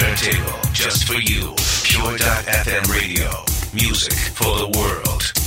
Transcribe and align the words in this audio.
turntable 0.00 0.58
just 0.72 1.04
for 1.06 1.20
you. 1.20 1.54
Pure.fm 1.84 2.90
radio. 2.90 3.28
Music 3.74 4.14
for 4.34 4.56
the 4.56 4.78
world. 4.78 5.39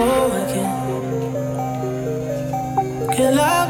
Go 0.00 0.32
again? 0.42 0.72
Girl, 3.16 3.40
I'll 3.40 3.69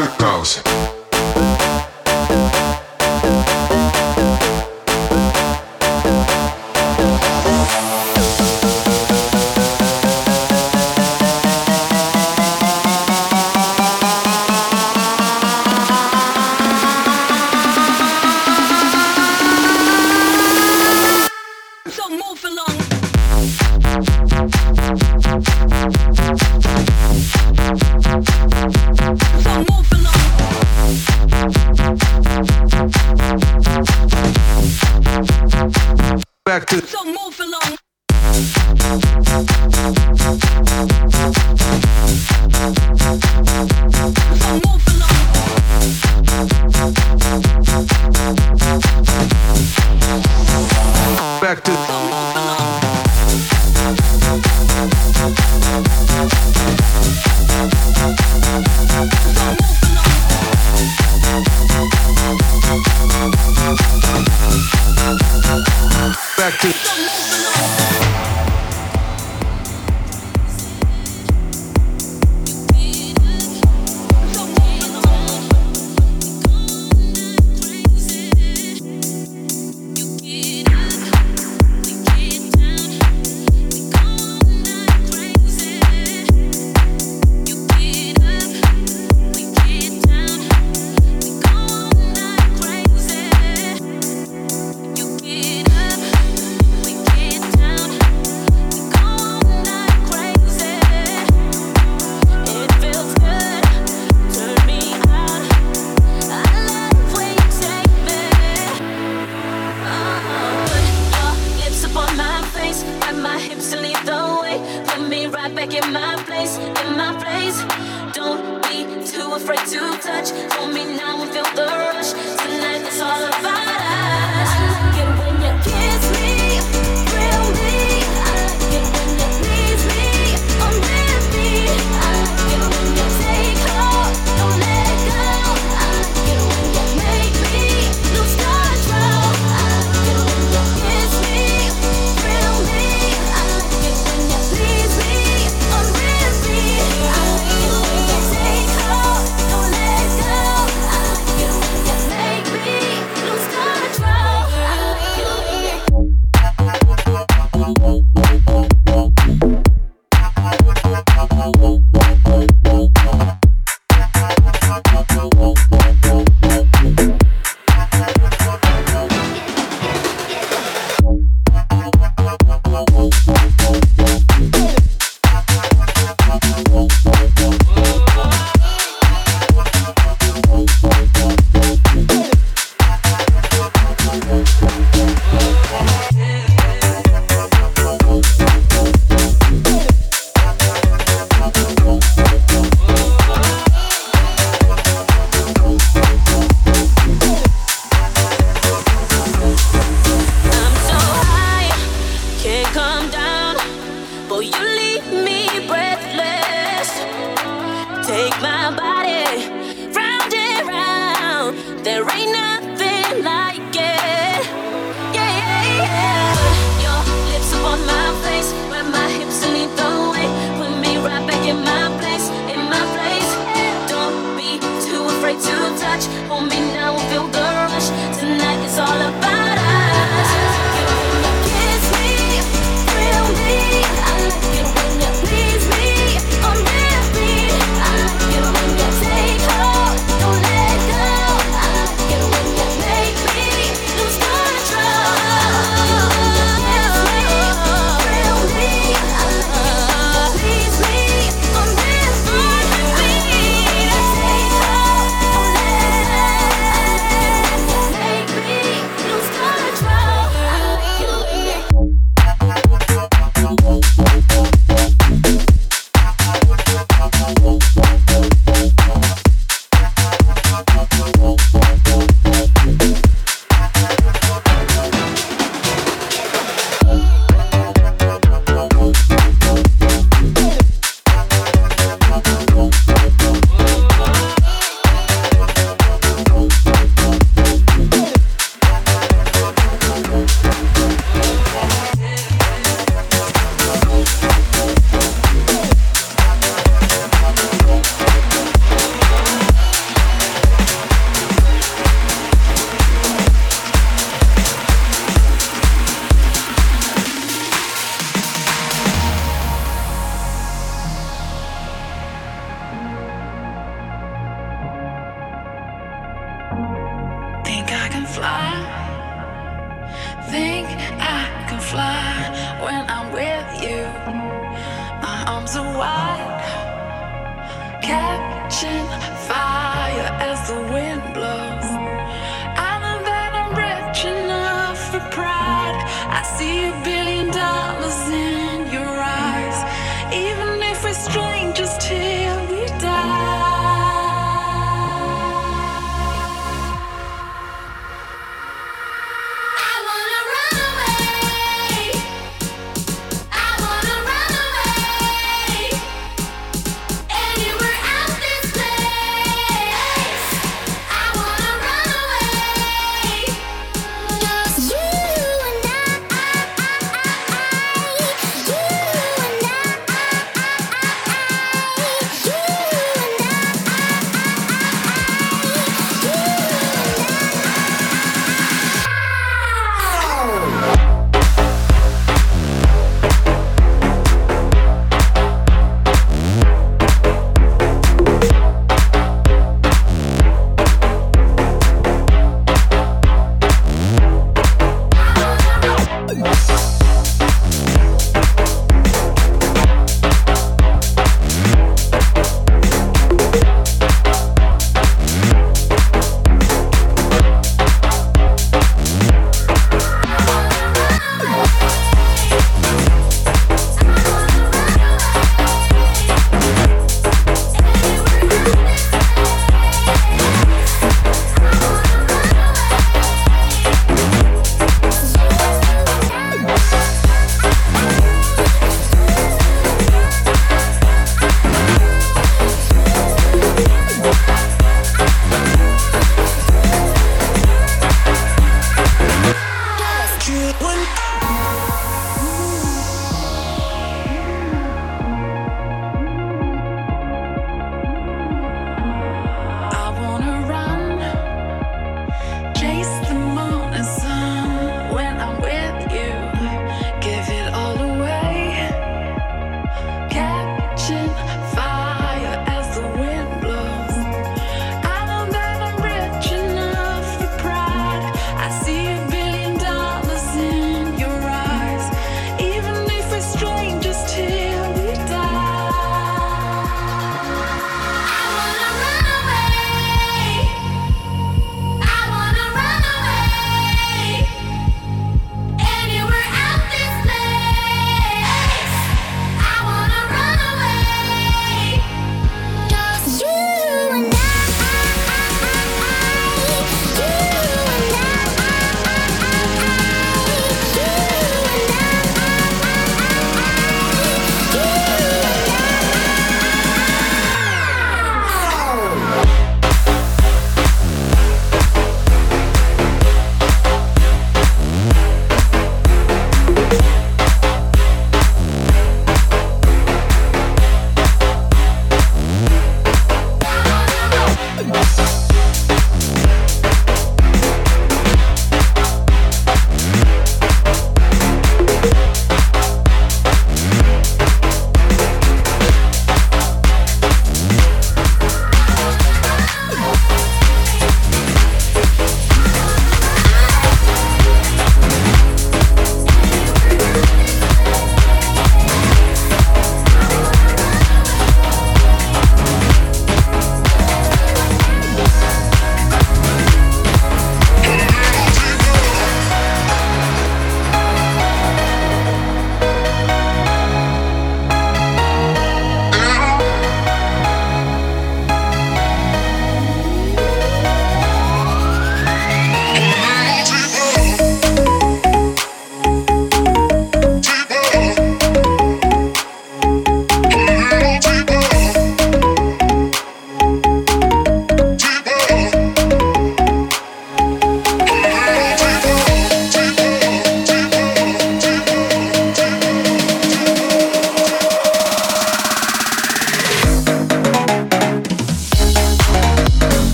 After 0.00 0.97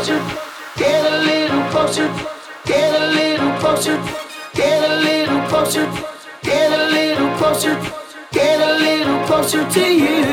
closer, 0.00 0.18
get 0.78 1.12
a 1.12 1.18
little 1.24 1.62
closer, 1.70 2.08
get 2.64 3.02
a 3.02 3.06
little 3.12 3.52
closer, 3.60 3.96
get 4.54 4.90
a 4.90 4.96
little 4.96 5.42
closer, 5.48 5.84
get 6.42 6.72
a 6.72 6.90
little 6.90 7.36
closer, 7.36 7.74
get 8.32 8.60
a 8.60 8.78
little 8.78 9.26
closer 9.26 9.68
to 9.68 9.94
you. 9.94 10.29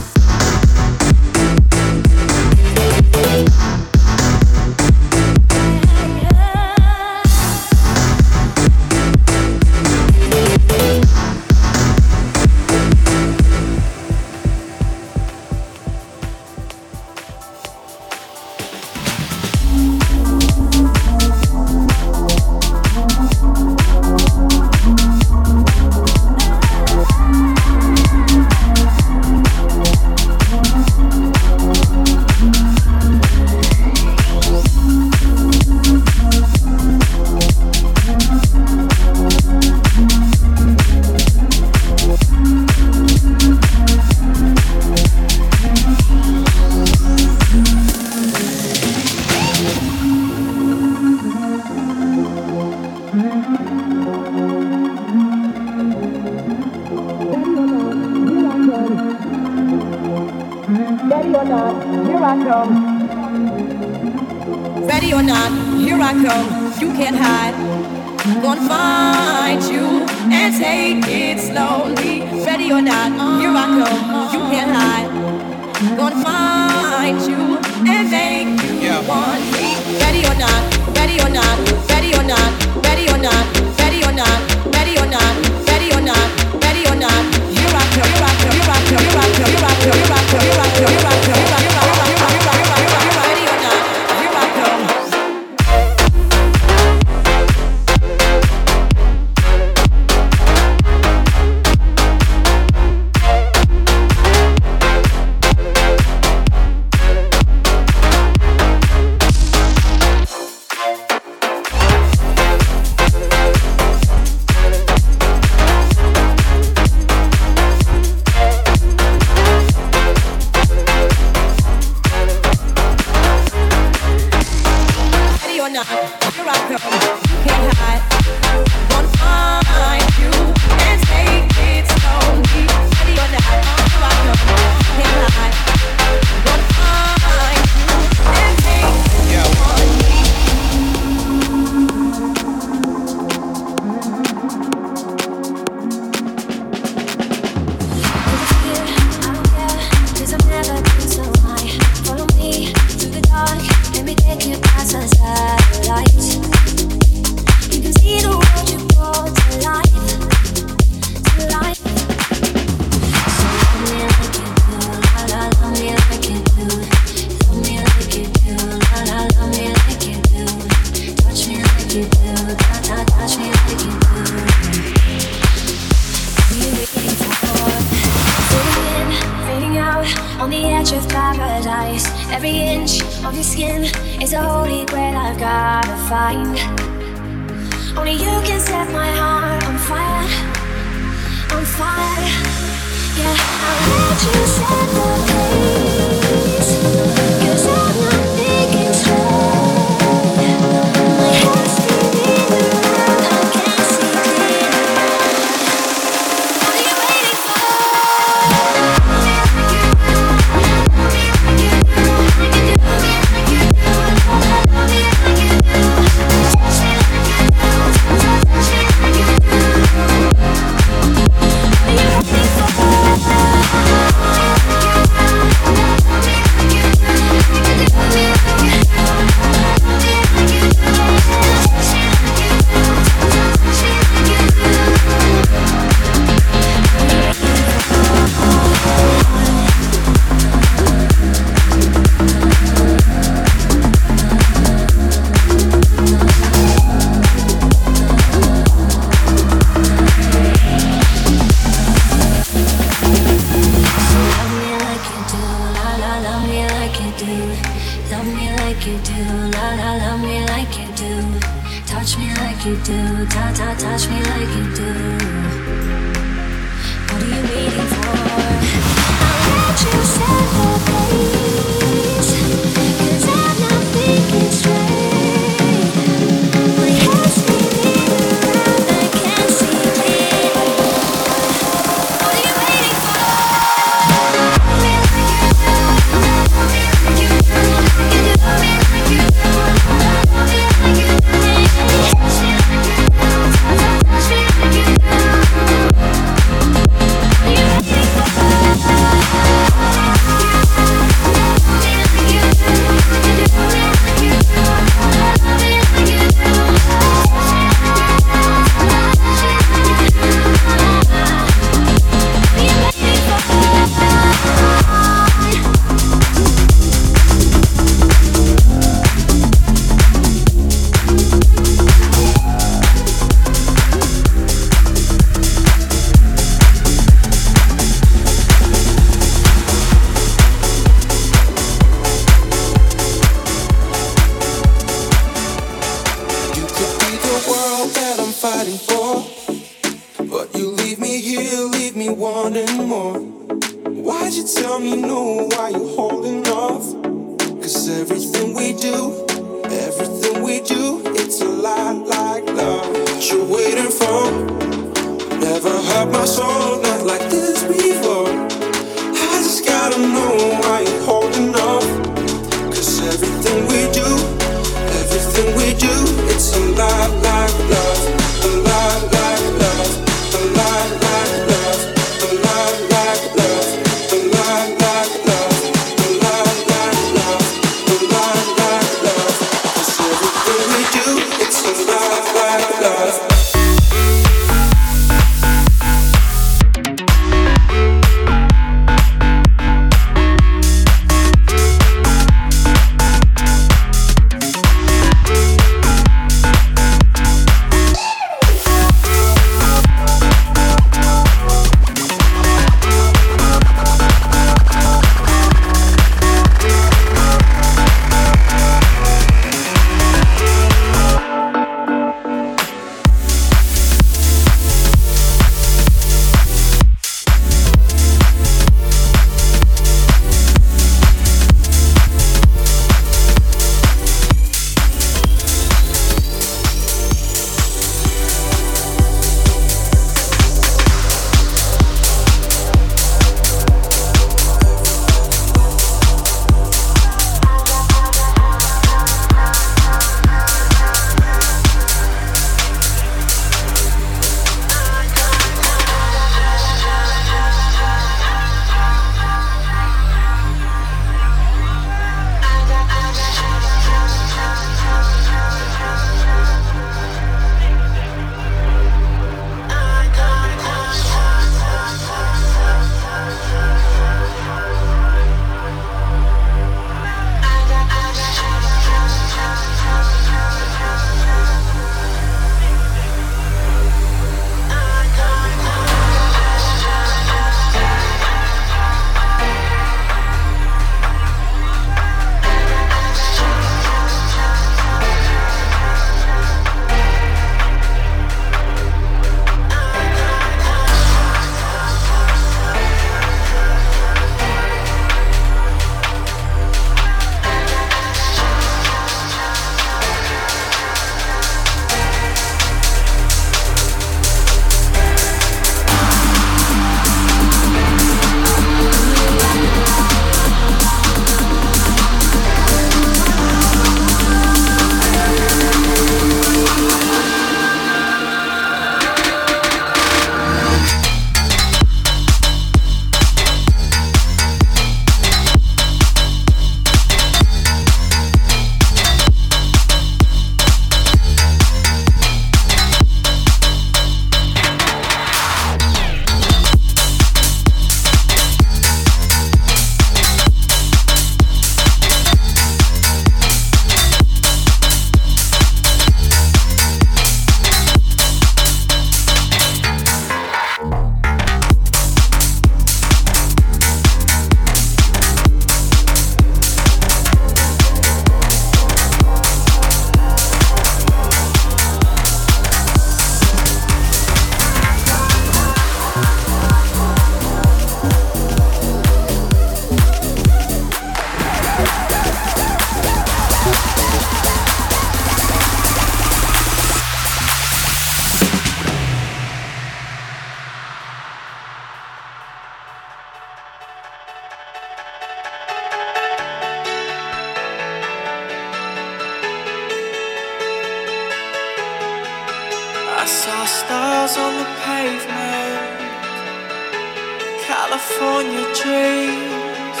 California 598.18 598.64
trees. 598.72 600.00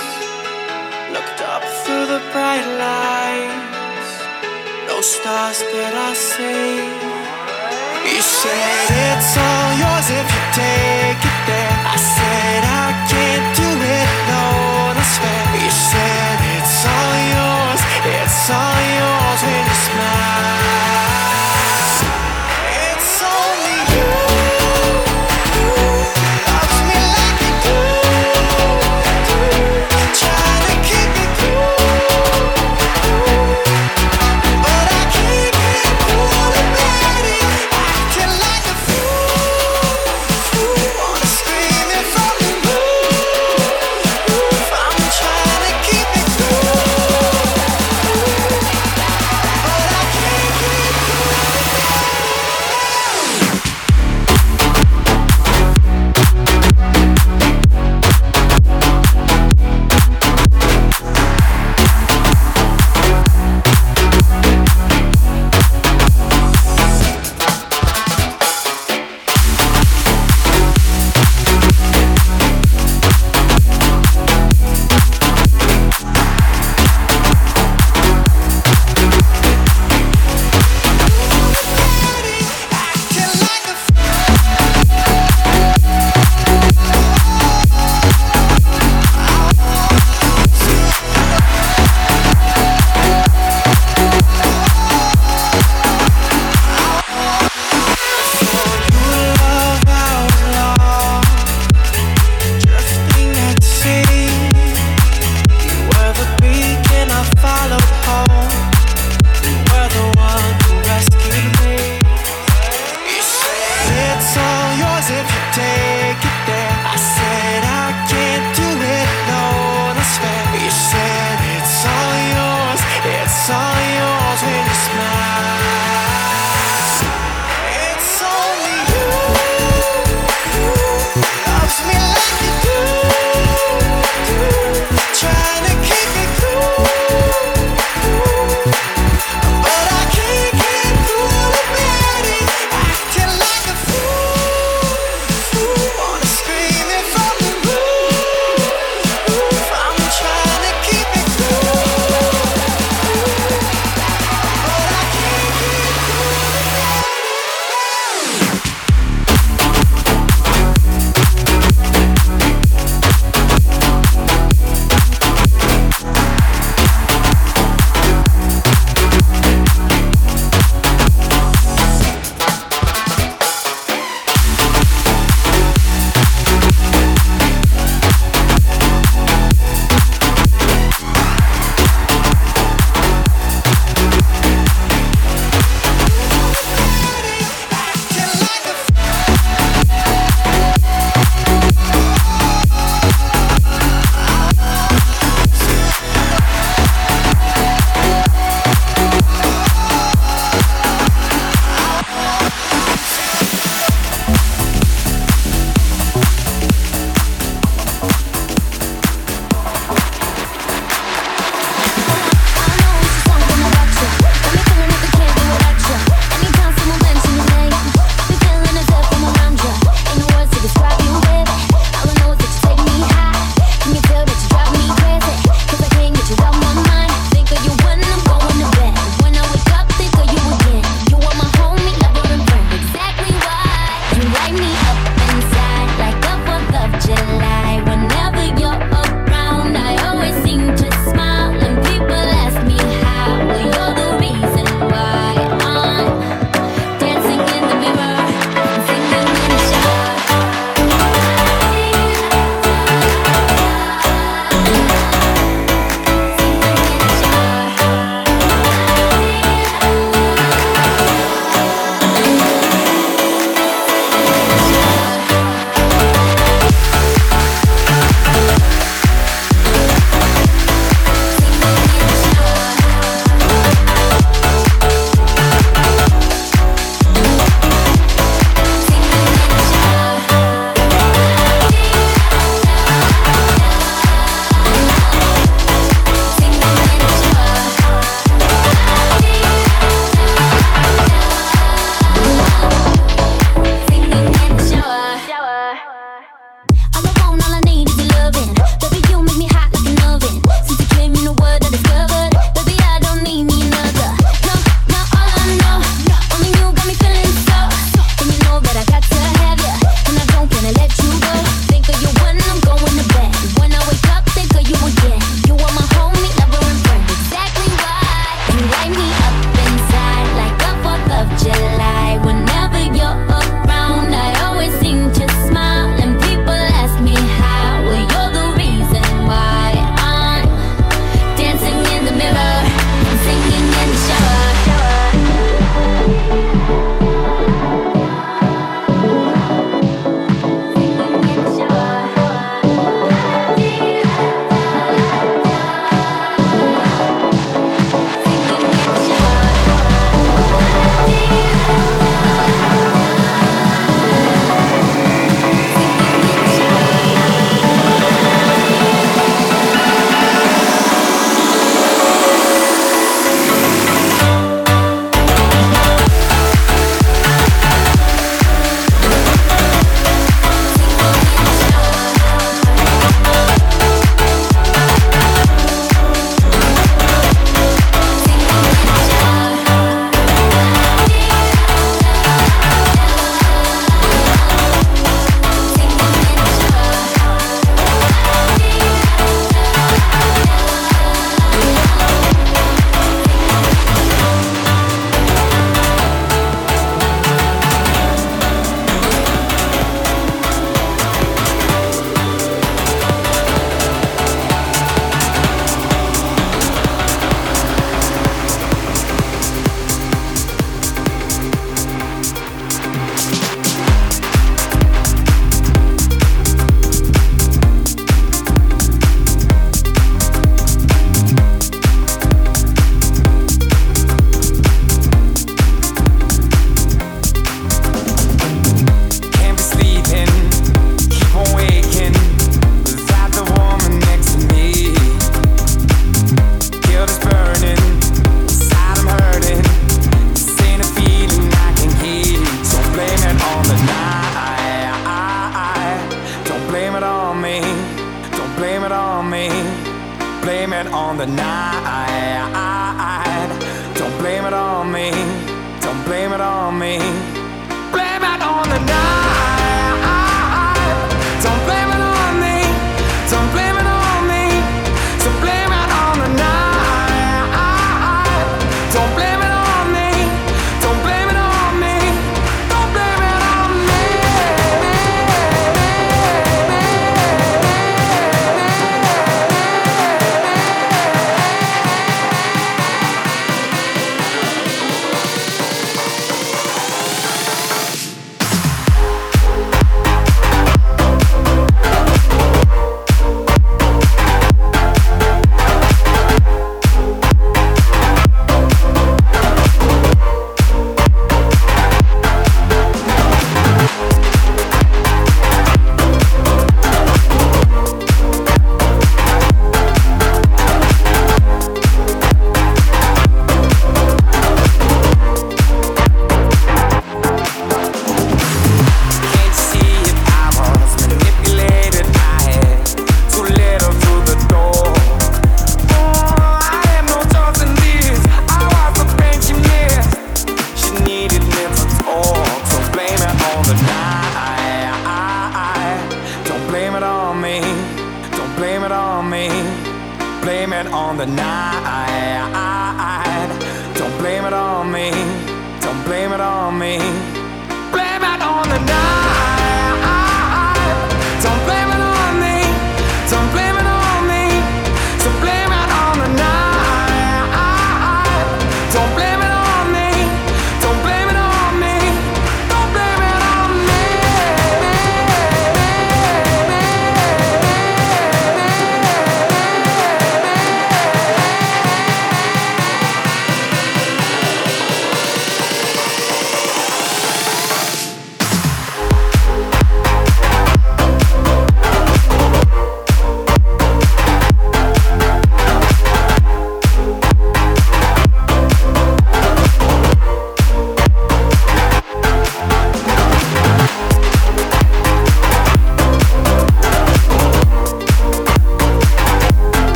Looked 1.12 1.40
up 1.42 1.62
through 1.84 2.06
the 2.06 2.20
bright 2.32 2.64
lights. 2.80 4.10
No 4.88 5.02
stars 5.02 5.60
that 5.60 5.92
I 5.92 6.12
see. 6.14 6.80
You 8.08 8.22
said 8.22 8.88
it's 9.08 9.36
all 9.36 9.70
yours 9.82 10.08
if 10.20 10.35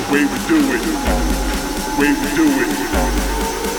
the 0.00 0.12
way 0.12 0.24
we 0.24 0.38
do 0.48 0.56
it. 0.56 0.82
Way 1.98 2.12
we 2.12 2.28
do 2.36 2.46
it. 2.46 2.70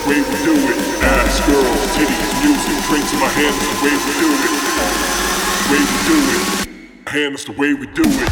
Way 0.08 0.20
we 0.22 0.36
do 0.46 0.56
it. 0.70 0.78
Ass, 1.02 1.40
girls, 1.48 1.82
titties, 1.96 2.32
music, 2.44 2.78
drinks 2.88 3.12
in 3.14 3.20
my 3.20 3.28
hand. 3.30 3.56
It's 3.56 3.68
the 3.70 3.78
way 3.86 3.96
we 3.96 4.12
do 4.20 4.30
it. 4.30 4.52
Way 5.72 5.82
we 5.90 5.98
do 6.10 6.18
it. 6.36 6.42
Hand 7.08 7.36
is 7.36 7.46
the 7.46 7.52
way 7.54 7.74
we 7.74 7.88
do 7.88 8.04
it. 8.06 8.30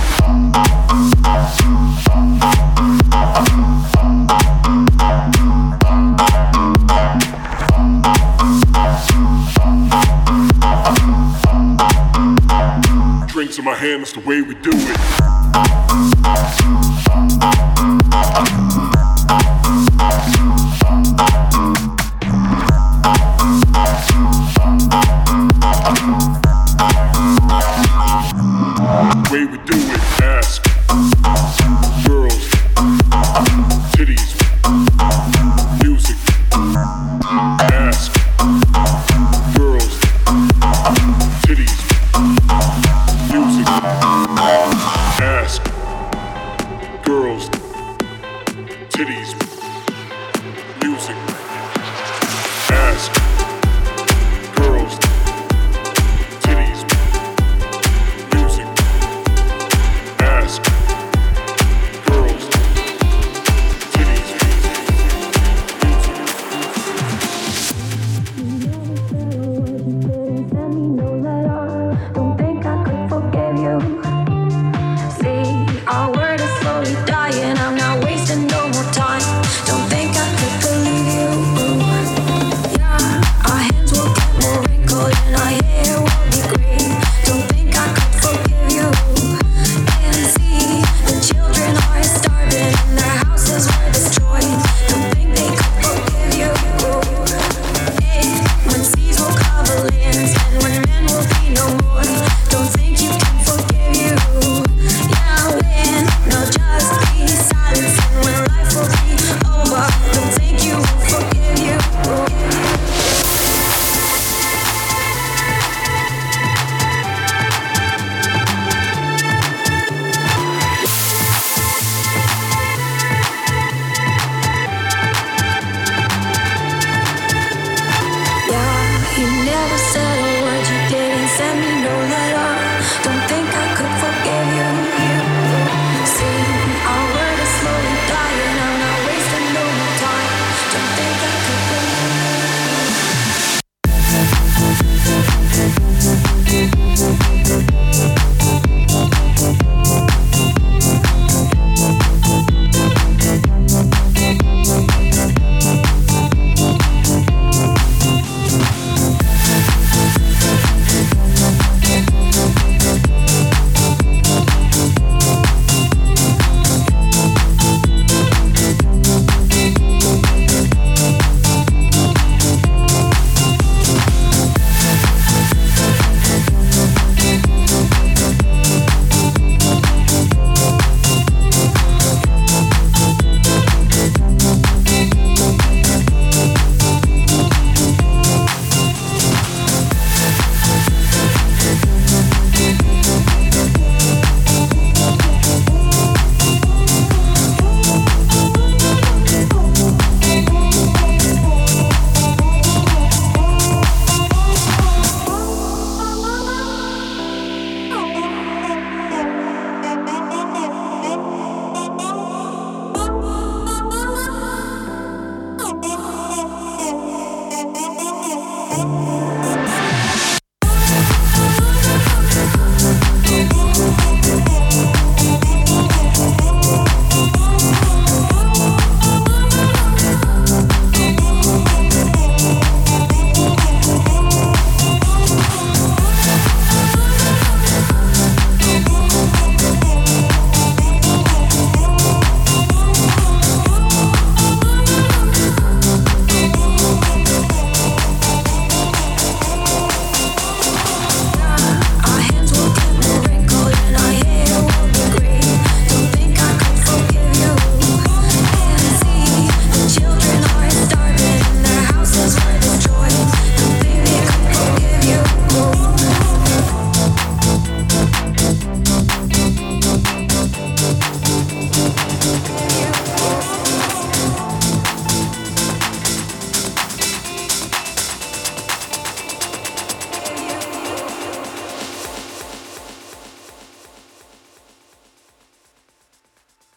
Drinks 13.27 13.57
in 13.57 13.65
my 13.65 13.75
hand, 13.75 14.01
that's 14.01 14.13
the 14.13 14.19
way 14.25 14.41
we 14.41 14.53
do 14.55 14.71
it. 14.73 16.68